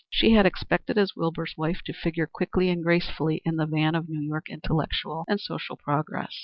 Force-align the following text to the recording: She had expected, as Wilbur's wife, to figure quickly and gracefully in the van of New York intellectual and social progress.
She 0.09 0.31
had 0.33 0.47
expected, 0.47 0.97
as 0.97 1.15
Wilbur's 1.15 1.53
wife, 1.55 1.83
to 1.83 1.93
figure 1.93 2.25
quickly 2.25 2.71
and 2.71 2.81
gracefully 2.81 3.39
in 3.45 3.57
the 3.57 3.67
van 3.67 3.93
of 3.93 4.09
New 4.09 4.23
York 4.27 4.49
intellectual 4.49 5.25
and 5.27 5.39
social 5.39 5.77
progress. 5.77 6.39